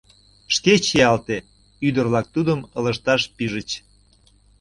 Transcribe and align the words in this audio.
Шке 0.55 0.73
чиялтет!— 0.85 1.45
ӱдыр-влак 1.87 2.27
тудым 2.35 2.59
ылыжташ 2.77 3.21
пижыч. 3.35 3.69